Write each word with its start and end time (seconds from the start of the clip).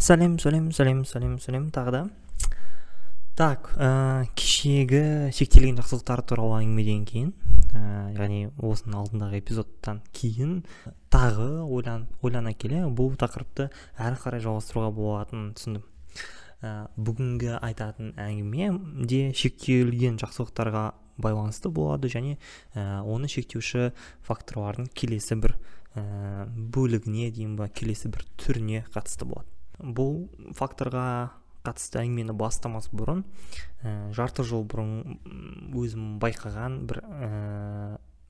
сәлем 0.00 0.38
сәлем 0.40 0.70
сәлем 0.72 1.02
сәлем 1.04 1.34
сәлем 1.44 1.66
тағы 1.76 1.92
да. 1.92 1.98
Так 3.36 3.66
ә, 3.76 4.24
кешегі 4.32 5.28
шектелген 5.36 5.76
жақсылықтар 5.76 6.22
туралы 6.24 6.62
әңгімеден 6.62 7.02
кейін 7.08 7.34
ә, 7.76 7.82
яғни 8.16 8.46
осының 8.56 8.96
алдындағы 8.96 9.42
эпизодтан 9.42 10.00
кейін 10.16 10.62
тағы 11.12 11.50
ойлан, 11.66 12.08
ойлана 12.24 12.54
келе 12.56 12.86
бұл 12.88 13.12
тақырыпты 13.20 13.68
әрі 14.00 14.22
қарай 14.24 14.44
жалғастыруға 14.46 14.90
болатынын 14.96 15.52
түсіндім. 15.60 15.84
Ә, 16.64 16.74
бүгінгі 16.96 17.54
айтатын 17.60 18.16
әңгіме 18.24 19.04
де 19.04 19.22
шектелген 19.36 20.16
жақсылықтарға 20.24 20.88
байланысты 21.20 21.68
болады 21.68 22.08
және 22.08 22.38
ә, 22.72 23.04
оны 23.04 23.28
шектеуші 23.28 23.92
факторлардың 24.24 24.88
келесі 24.96 25.36
бір 25.44 25.58
ә, 25.92 26.48
бөлігіне 26.48 27.30
дейін 27.36 27.56
ба 27.60 27.68
келесі 27.68 28.08
бір 28.08 28.24
түріне 28.40 28.86
қатысты 28.92 29.28
болады. 29.28 29.59
Бұл 29.82 30.28
факторға 30.56 31.06
қатысты 31.64 32.00
әңгімені 32.00 32.34
бастамас 32.36 32.88
бұрын 32.92 33.24
ә, 33.84 34.10
жарты 34.16 34.44
жыл 34.48 34.64
бұрын 34.68 35.18
өзім 35.76 36.14
байқаған 36.22 36.78
бір 36.88 37.02
ә, 37.04 37.30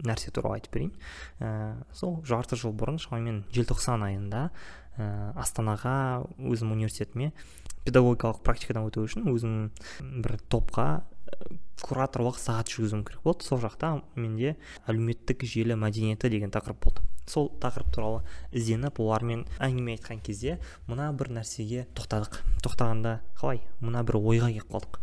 нәрсе 0.06 0.32
туралы 0.34 0.58
айтып 0.58 0.74
берейін. 0.74 0.92
Ә, 1.38 1.50
сол 1.94 2.18
жарты 2.26 2.58
жыл 2.58 2.74
бұрын 2.74 2.98
шамамен 3.02 3.44
желтоқсан 3.54 4.02
айында 4.06 4.48
ә, 4.96 5.30
астанаға 5.38 6.26
өзім 6.38 6.74
университетіме 6.74 7.30
педагогикалық 7.86 8.42
практикадан 8.44 8.90
өту 8.90 9.06
үшін 9.06 9.30
өзім 9.30 9.56
бір 10.24 10.36
топқа 10.52 10.88
кураторлық 11.80 12.36
сағат 12.40 12.72
жүргізуім 12.72 13.04
керек 13.06 13.22
болды. 13.24 13.46
Сол 13.46 13.62
жақта 13.62 14.00
менде 14.18 14.56
әлеуметтік 14.90 15.46
желі 15.48 15.78
мәдениеті 15.80 16.28
деген 16.32 16.52
тақырып 16.52 16.82
болды. 16.84 17.06
Сол 17.26 17.50
тақырып 17.60 17.90
туралы 17.94 18.22
ізденіп 18.52 19.00
олармен 19.02 19.44
әңгіме 19.60 19.96
айтқан 19.96 20.22
кезде 20.24 20.58
мына 20.88 21.10
бір 21.12 21.32
нәрсеге 21.36 21.86
тоқтадық. 21.98 22.40
Тоқтағанда 22.64 23.18
қалай? 23.40 23.60
Мына 23.80 24.04
бір 24.06 24.20
ойға 24.20 24.50
келіп 24.54 24.70
қалдық. 24.72 25.00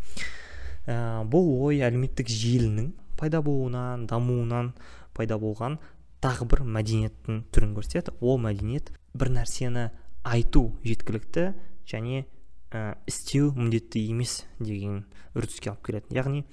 Ә, 0.88 0.98
бұл 1.28 1.52
ой 1.68 1.84
әлеуметтік 1.86 2.32
желінің 2.32 2.94
пайда 3.20 3.42
болуынан 3.42 4.08
дамуынан 4.08 4.74
пайда 5.18 5.38
болған 5.42 5.78
тағы 6.24 6.48
бір 6.50 6.64
мәдениеттің 6.66 7.44
түрін 7.54 7.76
көрсетеді. 7.78 8.16
Ол 8.22 8.40
мәдениет 8.42 8.92
бір 9.14 9.34
нәрсені 9.40 9.90
айту 10.28 10.72
жеткілікті 10.84 11.52
және 11.88 12.26
ә, 12.72 12.96
істеу 13.08 13.54
міндетті 13.56 14.04
емес 14.12 14.44
деген 14.60 15.06
үрдіске 15.38 15.72
алып 15.72 15.86
келеді 15.88 16.18
яғни 16.18 16.44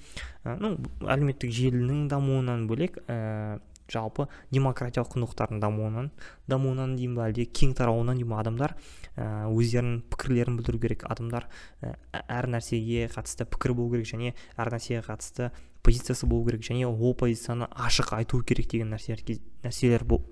ә, 0.45 0.55
ну 0.61 0.75
әлеуметтік 1.03 1.51
желінің 1.55 2.05
дамуынан 2.11 2.67
бөлек 2.69 3.01
ә, 3.07 3.59
жалпы 3.91 4.27
демократиялық 4.53 5.13
құндылықтардың 5.13 5.61
дамуынан 5.63 6.09
дамуынан 6.49 6.95
дейін 6.97 7.15
ба 7.17 7.29
әлде 7.29 7.45
кең 7.45 7.75
тарауынан 7.77 8.19
дейін 8.19 8.31
ба 8.31 8.41
адамдар 8.41 8.75
ә, 9.15 9.45
өздерінің 9.51 10.01
пікірлерін 10.11 10.57
білдіру 10.59 10.81
керек 10.81 11.05
адамдар 11.09 11.47
ә, 11.81 11.95
әр 12.25 12.49
нәрсеге 12.55 13.07
қатысты 13.13 13.47
пікір 13.49 13.75
болу 13.77 13.95
керек 13.95 14.09
және 14.09 14.33
әр 14.57 14.73
нәрсеге 14.73 15.05
қатысты 15.05 15.51
позициясы 15.85 16.25
болу 16.25 16.47
керек 16.47 16.65
және 16.65 16.87
ол 16.89 17.13
позицияны 17.17 17.67
ашық 17.69 18.13
айту 18.17 18.41
керек 18.41 18.71
деген 18.71 18.89
нәрселер, 18.89 20.05
бұл, 20.09 20.23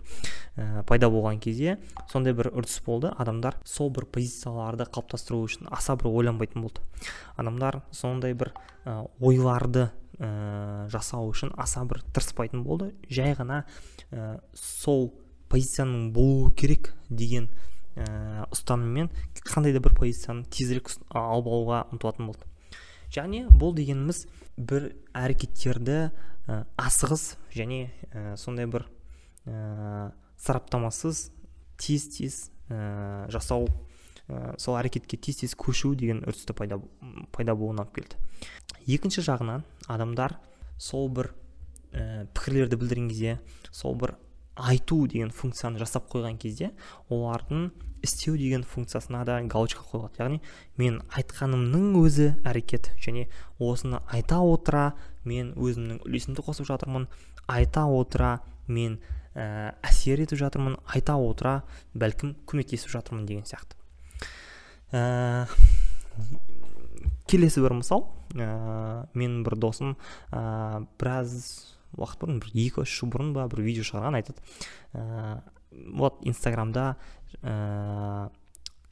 ә, 0.58 0.84
пайда 0.90 1.10
болған 1.14 1.40
кезде 1.44 1.78
сондай 2.12 2.34
бір 2.34 2.50
үрдіс 2.54 2.80
болды. 2.86 3.12
Адамдар 3.18 3.60
сол 3.66 3.92
бір 3.94 4.08
позицияларды 4.10 4.88
қалыптастыру 4.90 5.44
үшін 5.46 5.70
аса 5.70 5.96
бір 5.96 6.10
ойланбайтын 6.10 6.66
болды. 6.66 6.82
Адамдар 7.38 7.84
сондай 7.92 8.34
бір 8.34 8.54
ойларды 9.22 9.92
ә, 10.24 10.88
жасау 10.94 11.30
үшін 11.34 11.52
аса 11.60 11.84
бір 11.88 12.02
тырыспайтын 12.16 12.64
болды. 12.64 12.94
Жай 13.12 13.36
ғана 13.38 13.64
ә, 14.12 14.40
сол 14.56 15.12
позицияның 15.52 16.12
болуы 16.16 16.54
керек 16.58 16.94
деген 17.10 17.50
ә, 17.96 18.48
ұстаныммен 18.54 19.12
қандай 19.44 19.76
да 19.76 19.84
бір 19.84 19.96
позицияны 20.00 20.48
тезірек 20.50 20.90
алып 21.10 21.52
алуға 21.52 21.84
ұмтылатын 21.94 22.32
болды. 22.32 22.50
Және 23.14 23.46
бұл 23.52 23.76
дегеніміз 23.78 24.26
бір 24.58 24.92
әрекеттерді 25.14 26.00
ә, 26.48 26.64
асығыс 26.82 27.36
және 27.54 27.86
ә, 28.10 28.34
сондай 28.40 28.66
бір 28.66 28.88
ә, 29.46 30.12
сараптамасыз 30.42 31.28
тез 31.78 32.08
тез 32.16 32.40
ә, 32.70 33.30
жасау 33.34 33.68
ә, 34.28 34.56
сол 34.58 34.80
әрекетке 34.80 35.20
тез 35.22 35.44
тез 35.44 35.56
көшу 35.60 35.94
деген 36.00 36.24
үрдісті 36.26 36.56
пайда, 36.58 36.80
пайда 37.36 37.56
болуына 37.56 37.86
алып 37.86 38.00
келді. 38.00 38.20
Екінші 38.88 39.24
жағынан 39.26 39.64
адамдар 39.88 40.38
сол 40.78 41.10
бір 41.10 41.32
ә, 41.94 42.26
пікірлерді 42.34 42.80
білдірген 42.82 43.10
кезде 43.10 43.40
сол 43.72 43.96
бір 43.96 44.16
айту 44.56 45.08
деген 45.08 45.32
функцияны 45.34 45.82
жасап 45.82 46.10
қойған 46.12 46.38
кезде 46.38 46.72
олардың 47.10 47.72
істеу 48.04 48.36
деген 48.38 48.64
функциясына 48.64 49.24
да 49.26 49.40
галочка 49.42 49.82
қойылады. 49.82 50.20
Яғни 50.20 50.42
мен 50.78 51.00
айтқанымның 51.16 51.96
өзі 52.04 52.28
әрекет 52.46 52.92
және 53.02 53.30
осыны 53.58 54.02
айта 54.12 54.42
отыра 54.44 54.94
мен 55.26 55.54
өзімнің 55.56 56.04
үлесімді 56.06 56.46
қосып 56.46 56.68
жатырмын 56.70 57.08
айта 57.48 57.88
отыра 57.88 58.42
мен 58.68 59.00
ә, 59.34 59.74
әсер 59.82 60.22
етіп 60.22 60.44
жатырмын 60.44 60.78
айта 60.86 61.16
отыра 61.18 61.64
бәлкім 61.96 62.36
көмектесіп 62.46 62.92
жатырмын 62.94 63.26
деген 63.26 63.48
сияқты. 63.48 63.80
Ә, 64.92 65.48
келесі 67.30 67.64
бір 67.64 67.78
мысал 67.80 68.08
ә, 68.36 69.08
менің 69.14 69.44
бір 69.48 69.58
досым 69.62 69.96
ә, 70.32 70.86
біраз 71.00 71.74
уақыт 71.98 72.24
бұрын 72.24 72.40
бір 72.44 72.54
екі 72.66 72.84
үш 72.84 73.00
жыл 73.00 73.12
бұрын 73.14 73.34
ба 73.36 73.48
бір 73.52 73.64
видео 73.66 73.86
шығарған 73.88 74.18
айтады. 74.20 74.42
Ә, 74.94 75.42
вот 75.94 76.22
инстаграмда 76.28 76.96
ә, 77.42 78.30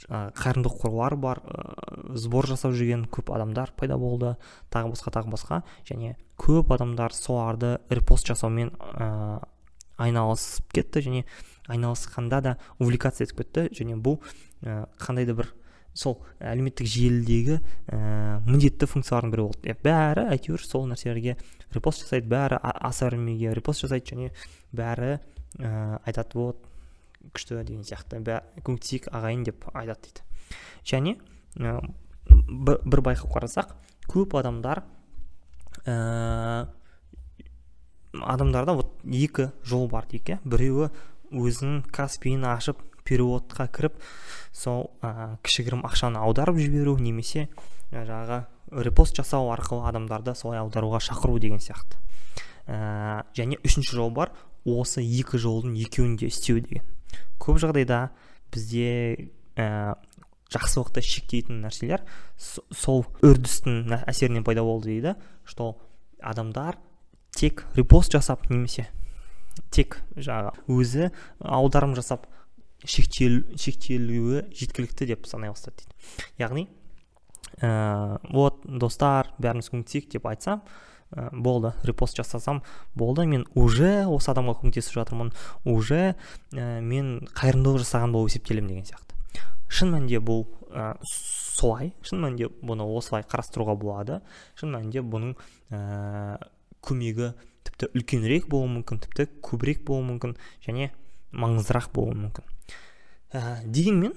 қайырымдылық 0.10 0.82
қорлар 0.82 1.16
бар 1.22 1.42
ә, 1.46 2.18
сбор 2.18 2.48
жасап 2.50 2.76
жүрген 2.78 3.08
көп 3.14 3.34
адамдар 3.36 3.74
пайда 3.78 3.98
болды 4.02 4.36
тағы 4.74 4.94
басқа 4.94 5.16
тағы 5.18 5.34
басқа. 5.34 5.62
Және 5.88 6.16
көп 6.42 6.74
адамдар 6.74 7.14
соларды 7.14 7.78
репост 7.90 8.30
жасаумен 8.30 8.74
ә, 8.98 9.42
айналысып 10.02 10.72
кетті 10.74 11.06
және 11.06 11.26
айналысқанда 11.70 12.42
да 12.42 12.58
увлекаться 12.80 13.26
етіп 13.26 13.44
кетті. 13.44 13.68
Және 13.78 13.98
бұл 14.02 14.20
ә, 14.62 14.86
қандай 15.02 15.30
да 15.30 15.38
бір 15.38 15.54
сол 15.94 16.18
әлеуметтік 16.40 16.88
желідегі 16.88 17.60
ә, 17.88 18.40
міндетті 18.48 18.88
функциялардың 18.90 19.34
бірі 19.34 19.46
болды. 19.48 19.76
Бәрі 19.84 20.26
әйтеуір 20.32 20.64
сол 20.64 20.88
нәрселерге 20.90 21.38
репост 21.76 22.06
жасайды 22.06 22.30
бәрі 22.32 22.60
аса 22.62 23.10
ірмеге 23.12 23.54
репост 23.58 23.84
жасайды 23.84 24.14
және 24.14 24.32
бәрі 24.72 25.18
ә, 25.60 26.00
айтады 26.06 26.40
вот 26.40 26.64
күшті 27.36 27.62
деген 27.66 27.84
сияқты 27.86 28.22
көмектесейік 28.64 29.12
ағайын 29.12 29.44
деп 29.48 29.68
айтады 29.74 30.08
дейді. 30.08 30.24
Және 30.88 31.18
ә, 31.60 31.80
бір, 32.30 32.80
бір 32.86 33.04
байқап 33.12 33.34
қарасақ 33.36 33.76
көп 34.12 34.38
адамдар 34.40 34.84
ә, 35.86 36.68
адамдарда 38.14 38.74
вот 38.80 38.96
екі 39.04 39.52
жол 39.64 39.90
бар 39.92 40.08
дейік 40.10 40.36
иә. 40.36 40.40
Біреуі 40.44 40.90
өзінің 41.32 41.86
каспиін 41.96 42.48
ашып 42.50 42.82
переводқа 43.08 43.68
кіріп 43.72 43.98
сол 44.54 44.90
ә, 45.02 45.38
кішігірім 45.44 45.86
ақшаны 45.88 46.22
аударып 46.22 46.60
жіберу 46.62 46.98
немесе 47.02 47.48
жаңағы 47.92 48.44
репост 48.86 49.18
жасау 49.18 49.52
арқылы 49.54 49.88
адамдарды 49.90 50.36
солай 50.36 50.62
аударуға 50.62 51.02
шақыру 51.04 51.40
деген 51.40 51.60
сияқты. 51.60 52.00
Ә, 52.68 53.24
және 53.36 53.60
үшінші 53.66 53.98
жол 53.98 54.14
бар 54.16 54.32
осы 54.66 55.04
екі 55.04 55.42
жолдың 55.42 55.76
екеуін 55.82 56.16
де 56.22 56.30
істеу 56.32 56.62
деген. 56.62 56.86
Көп 57.42 57.60
жағдайда 57.64 58.12
бізде 58.54 59.32
ә, 59.58 59.96
жақсылықты 60.52 61.04
шектейтін 61.04 61.62
нәрселер 61.64 62.04
сол 62.38 63.06
үрдістің 63.24 63.96
әсерінен 64.02 64.46
пайда 64.48 64.64
болды 64.68 64.92
дейді 64.92 65.16
что 65.48 65.76
адамдар 66.20 66.78
тек 67.36 67.66
репост 67.76 68.12
жасап 68.12 68.50
немесе 68.52 68.88
тек 69.72 70.02
жаңағы 70.16 70.66
өзі 70.76 71.12
аударым 71.40 71.96
жасап 71.96 72.28
шектел, 72.86 73.42
шектелуі 73.58 74.46
жеткілікті 74.56 75.08
деп 75.10 75.28
санай 75.30 75.52
бастады 75.52 75.82
дейді. 75.82 75.94
Яғни 76.42 76.68
ә, 77.62 78.20
вот 78.32 78.64
достар 78.66 79.32
бәріміз 79.38 79.72
көмектесейік 79.74 80.10
деп 80.16 80.26
айтсам 80.32 80.64
ә, 81.12 81.30
болды 81.32 81.74
репост 81.84 82.18
жасасам 82.18 82.64
болды 82.96 83.26
мен 83.26 83.46
уже 83.56 84.06
осы 84.08 84.32
адамға 84.34 84.62
көмектесіп 84.62 84.98
жатырмын 85.02 85.34
уже 85.66 86.16
ә, 86.54 86.82
мен 86.82 87.28
қайырымдылық 87.36 87.84
жасаған 87.84 88.16
болып 88.16 88.32
есептелемін 88.34 88.74
деген 88.74 88.90
сияқты. 88.90 89.20
Шын 89.72 89.94
мәнінде 89.94 90.20
бұл 90.20 90.48
ә, 90.72 90.96
солай 91.08 91.94
шын 92.02 92.24
мәнінде 92.26 92.50
бұны 92.64 92.88
осылай 92.98 93.24
қарастыруға 93.24 93.78
болады 93.80 94.22
шын 94.60 94.74
мәнінде 94.74 95.04
бұның 95.06 95.38
ә, 95.72 96.42
көмегі 96.82 97.34
тіпті 97.68 97.92
үлкенірек 97.96 98.50
болуы 98.50 98.72
мүмкін 98.80 99.04
тіпті 99.06 99.28
көбірек 99.46 99.86
болуы 99.86 100.08
мүмкін 100.10 100.36
және 100.66 100.90
маңыздырақ 101.32 101.92
болуы 101.94 102.18
мүмкін. 102.18 102.48
Ә, 103.34 103.62
дегенмен 103.66 104.14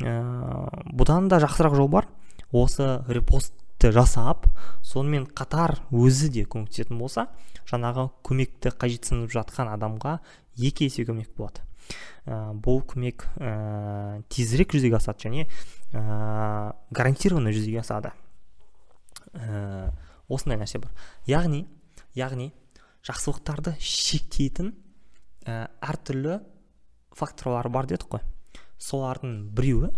ә, 0.00 0.14
бұдан 0.92 1.28
да 1.28 1.40
жақсырақ 1.42 1.76
жол 1.76 1.88
бар. 1.88 2.08
Осы 2.54 3.02
репостты 3.08 3.90
жасап 3.92 4.46
сонымен 4.86 5.26
қатар 5.26 5.80
өзі 5.90 6.30
де 6.30 6.44
көмектесетін 6.46 7.00
болса 7.00 7.28
жаңағы 7.66 8.08
көмекті 8.26 8.74
қажетсініп 8.78 9.32
жатқан 9.34 9.72
адамға 9.74 10.18
екі 10.56 10.88
есе 10.88 11.06
көмек 11.08 11.32
болады. 11.36 11.64
Ә, 12.24 12.52
бұл 12.54 12.82
көмек 12.86 13.26
ә, 13.36 14.22
тезірек 14.32 14.76
жүзеге 14.76 15.00
асады 15.00 15.26
және 15.26 15.48
ә, 15.92 16.72
гарантированно 16.94 17.52
жүзеге 17.52 17.82
асады. 17.82 18.12
Ә, 19.34 19.90
осындай 20.28 20.60
нәрсе 20.60 20.80
бар. 20.80 20.92
Яғни 21.28 21.66
яғни 22.14 22.52
жақсылықтарды 23.04 23.74
шектейтін 23.82 24.72
ә, 25.44 25.66
әртүрлі 25.82 26.38
факторлар 27.14 27.68
бар 27.68 27.90
дедік 27.90 28.08
қой. 28.16 28.24
Солардың 28.84 29.36
біреуі 29.56 29.90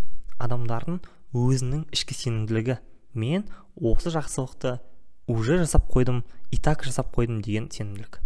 адамдардың 0.43 1.01
өзінің 1.37 1.87
ішкі 1.95 2.17
сенімділігі. 2.17 2.79
Мен 3.17 3.47
осы 3.77 4.13
жақсылықты 4.15 4.79
уже 5.27 5.59
жасап 5.59 5.89
қойдым 5.91 6.23
и 6.53 6.59
так 6.63 6.85
жасап 6.87 7.11
қойдым 7.17 7.41
деген 7.43 7.71
сенімділік. 7.73 8.21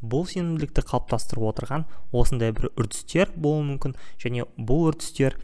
Бұл 0.00 0.26
сенімділікті 0.30 0.84
қалыптастырып 0.88 1.46
отырған 1.50 1.86
осындай 2.16 2.54
бір 2.56 2.70
үрдістер 2.76 3.32
болуы 3.36 3.66
мүмкін 3.72 3.96
және 4.22 4.46
бұл 4.56 4.90
үрдістер 4.92 5.36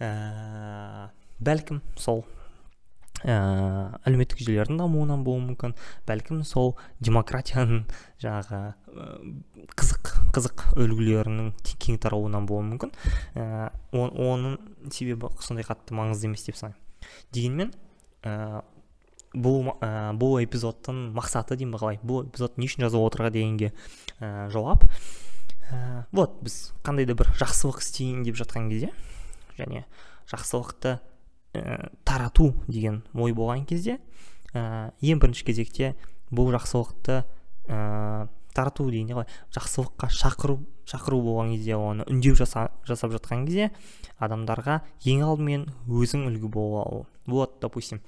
ә, 0.00 1.12
бәлкім 1.40 1.80
сол 1.96 2.24
ә, 3.26 3.98
әлеуметтік 4.06 4.40
желілердің 4.44 4.78
дамуынан 4.80 5.24
болуы 5.26 5.42
мүмкін. 5.50 5.74
Бәлкім 6.06 6.44
сол 6.46 6.76
демократияның 7.04 7.82
жаңағы 8.22 8.60
ә, 8.62 9.08
қызық 9.74 10.12
қызық 10.36 10.64
үлгілерінің 10.78 11.50
кең 11.82 11.98
тарауынан 12.04 12.46
болуы 12.46 12.68
мүмкін. 12.70 12.94
Ә, 13.34 13.72
оның 13.92 14.56
себебі 14.94 15.32
сондай 15.42 15.66
қатты 15.66 15.96
маңызды 15.98 16.30
емес 16.30 16.46
деп 16.46 16.58
санаймын. 16.60 16.80
Дегенмен 17.34 17.74
ә, 18.22 18.62
бұл 19.34 19.72
ә, 19.80 20.14
бұл 20.16 20.38
эпизодтың 20.44 21.10
мақсаты 21.16 21.58
деймін 21.58 21.80
қалай? 21.82 22.00
Бұл 22.06 22.28
эпизод 22.28 22.60
не 22.60 22.70
үшін 22.70 22.86
жазып 22.86 23.02
отырға 23.08 23.32
дегенге 23.34 23.72
ә, 24.20 24.48
жауап. 24.54 24.86
Ә, 25.66 26.06
вот 26.12 26.38
біз 26.46 26.70
қандай 26.86 27.08
да 27.08 27.18
бір 27.18 27.34
жақсылық 27.42 27.82
істейін 27.82 28.22
деп 28.26 28.38
жатқан 28.38 28.70
кезде 28.70 28.92
және 29.58 29.84
жақсылықты 30.30 30.98
ә, 31.56 31.90
тарату 32.04 32.52
деген 32.68 33.02
ой 33.14 33.32
болған 33.32 33.64
кезде 33.66 33.98
ә, 34.52 34.92
ең 35.00 35.20
бірінші 35.22 35.46
кезекте 35.48 35.94
бұл 36.30 36.52
жақсылықты 36.54 37.22
ә, 37.68 38.28
тарату 38.56 38.88
дегенде 38.90 39.16
қалай? 39.16 39.28
Жақсылыққа 39.54 40.10
шақыру 40.12 40.60
шақыру 40.88 41.20
болған 41.24 41.52
кезде 41.56 41.76
оны 41.76 42.06
үндеу 42.08 42.36
жаса, 42.38 42.70
жасап 42.86 43.12
жатқан 43.16 43.44
кезде 43.46 43.70
адамдарға 44.22 44.80
ең 45.04 45.24
алдымен 45.26 45.66
өзің 45.88 46.28
үлгі 46.30 46.50
бола 46.52 46.86
алу 46.86 47.06
вот 47.26 47.58
допустим 47.60 48.00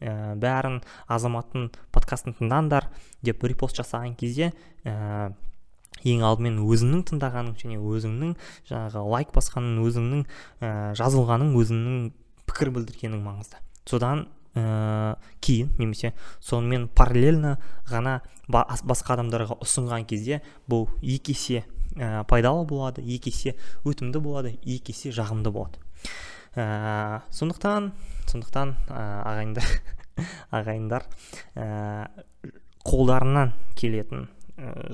ә, 0.00 0.34
бәрін 0.36 0.82
азаматтың 1.08 1.70
подкастын 1.94 2.36
тыңдаңдар 2.40 2.90
деп 3.22 3.44
репост 3.46 3.78
жасаған 3.80 4.16
кезде 4.18 4.52
ә, 4.84 5.32
ең 6.02 6.24
алдымен 6.26 6.58
өзіңнің 6.64 7.06
тыңдағаның 7.08 7.56
және 7.62 7.78
өзіңнің 7.78 8.34
жаңағы 8.68 9.06
лайк 9.14 9.32
басқаның 9.36 9.80
өзіңнің 9.86 10.26
ә, 10.60 10.70
жазылғаның 10.98 11.54
өзіңнің 11.60 12.00
пікір 12.54 12.70
білдіргенің 12.78 13.20
маңызды. 13.24 13.58
Содан 13.84 14.28
ә, 14.54 15.16
кейін 15.42 15.72
немесе 15.78 16.12
сонымен 16.40 16.86
параллельно 16.94 17.56
ғана 17.90 18.20
басқа 18.48 19.16
адамдарға 19.16 19.58
ұсынған 19.64 20.06
кезде 20.06 20.40
бұл 20.70 20.86
екі 21.02 21.34
есе 21.34 21.64
ә, 21.96 22.22
пайдалы 22.30 22.64
болады 22.70 23.02
екі 23.02 23.32
есе 23.34 23.56
өтімді 23.84 24.22
болады 24.22 24.54
екі 24.62 24.94
есе 24.94 25.10
жағымды 25.14 25.50
болады. 25.54 25.82
Ә, 26.54 27.22
сондықтан 27.34 27.90
сондықтан 28.30 28.76
ә, 28.86 29.02
ағайындар 29.32 29.70
ағайындар 30.60 31.08
ә, 31.58 32.08
қолдарынан 32.86 33.54
келетін 33.74 34.28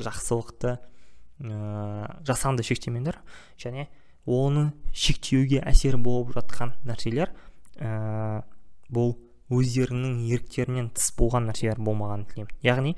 жақсылықты 0.00 0.78
ә, 0.78 2.20
жасанды 2.24 2.64
шектемеңдер 2.64 3.20
және 3.60 3.90
оны 4.24 4.70
шектеуге 4.92 5.60
әсер 5.66 5.96
болып 6.00 6.34
жатқан 6.36 6.74
нәрселер 6.88 7.32
ә, 7.80 8.42
бұл 8.92 9.16
өздерінің 9.50 10.20
еріктерінен 10.30 10.90
тыс 10.94 11.10
болған 11.18 11.48
нәрселер 11.50 11.80
болмағанын 11.82 12.28
тілеймін. 12.30 12.54
Яғни 12.62 12.94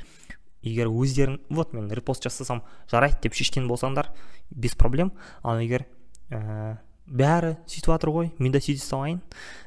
егер 0.62 0.90
өздерің 0.93 1.40
вот 1.50 1.73
мен 1.73 1.88
репост 1.90 2.25
жасасам 2.26 2.62
жарайды 2.90 3.23
деп 3.25 3.34
шешкен 3.38 3.69
болсаңдар 3.70 4.12
без 4.50 4.76
проблем. 4.76 5.12
Ал 5.43 5.62
егер 5.62 5.87
ә, 6.31 6.79
бәрі 7.06 7.56
сөйтіп 7.67 7.94
жатыр 7.94 8.12
ғой 8.14 8.32
мен 8.38 8.52
де 8.52 8.61
сөйтіп 8.61 8.84
салайын. 8.84 9.23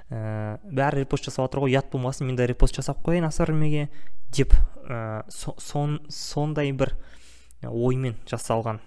Ә, 0.10 0.60
бәрі 0.64 1.04
репост 1.04 1.26
жасап 1.26 1.50
жатыр 1.50 1.66
ғой 1.66 1.76
ұят 1.76 1.90
болмасын 1.92 2.30
мен 2.30 2.38
де 2.38 2.48
репост 2.48 2.78
жасап 2.78 3.02
қояйын 3.06 3.28
аса 3.28 3.48
деп 4.36 4.54
ә, 4.90 5.24
сон, 5.32 6.00
сондай 6.10 6.72
бір 6.72 6.96
оймен 7.64 8.18
жасалған 8.28 8.82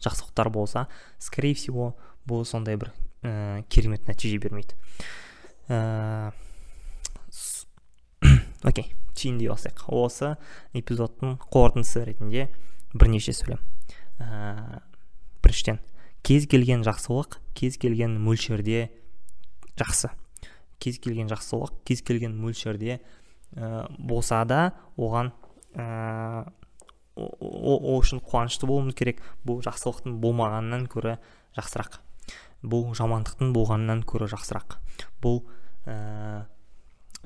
жақсылықтар 0.00 0.48
болса 0.50 0.88
скорее 1.18 1.54
всего 1.54 1.94
бұл 2.26 2.44
сондай 2.44 2.76
бір 2.76 2.92
ә, 3.22 3.62
керемет 3.68 4.08
нәтиже 4.08 4.38
бермейді. 4.38 4.74
ә, 4.74 5.21
окей 8.62 8.92
түйіндей 9.18 9.50
бастайық 9.52 9.84
осы 9.94 10.34
эпизодтың 10.76 11.36
қорытындысы 11.52 12.04
ретінде 12.06 12.48
бірнеше 12.94 13.34
сөйлем. 13.36 13.60
Ә, 14.18 14.82
біріншіден 15.44 15.80
кез 16.26 16.46
келген 16.50 16.84
жақсылық 16.86 17.38
кез 17.58 17.78
келген 17.80 18.18
мөлшерде 18.22 18.88
жақсы. 19.78 20.12
Кез 20.82 20.98
келген 21.02 21.30
жақсылық 21.30 21.70
кез 21.86 22.02
келген 22.02 22.34
мөлшерде 22.38 22.98
ә, 22.98 23.86
болса 23.98 24.42
да 24.48 24.72
оған 24.96 25.32
ә, 25.74 26.46
ол 27.16 27.98
үшін 27.98 28.22
қуанышты 28.24 28.66
болуымыз 28.66 28.96
керек. 28.98 29.22
Бұл 29.46 29.62
жақсылықтың 29.64 30.18
болмағанынан 30.22 30.88
көрі 30.92 31.18
жақсырақ. 31.58 32.00
Бұл 32.62 32.92
жамандықтың 32.96 33.52
болғанынан 33.56 34.04
көрі 34.08 34.30
жақсырақ. 34.32 34.78
Бұл 35.22 35.42
ә, 35.86 36.44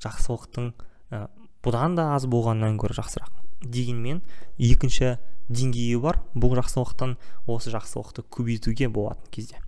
жақсылықтың 0.04 0.72
ә, 1.10 1.26
бұдан 1.64 1.96
да 1.98 2.12
аз 2.14 2.26
болғанынан 2.30 2.78
көрі 2.80 2.98
жақсырақ. 3.00 3.32
Дегенмен 3.64 4.20
екінші 4.58 5.16
деңгейі 5.48 6.00
бар. 6.02 6.20
Бұл 6.34 6.56
жақсылықтың 6.60 7.16
осы 7.50 7.72
жақсылықты 7.74 8.26
көбейтуге 8.30 8.90
болатын 8.92 9.30
кезде. 9.32 9.62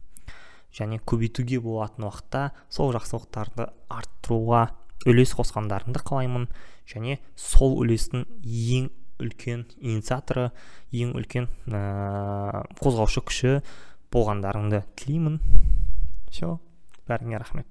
Және 0.74 1.00
көбейтуге 1.08 1.60
болатын 1.64 2.06
уақытта 2.08 2.50
сол 2.68 2.92
жақсылықтарды 2.94 3.70
арттыруға 3.88 4.68
үлес 5.08 5.32
қосқандарыңды 5.38 6.02
қалаймын. 6.04 6.48
Және 6.88 7.18
сол 7.36 7.78
үлестің 7.82 8.26
ең 8.44 8.90
үлкен 9.18 9.64
инициаторы 9.80 10.50
ең 10.94 11.16
үлкен 11.18 11.48
ә, 11.72 12.62
қозғаушы 12.78 13.24
күші 13.26 13.56
болғандарыңды 14.14 14.84
тілеймін. 15.00 15.40
Все 16.30 16.58
бәріңе 17.08 17.40
рахмет. 17.40 17.66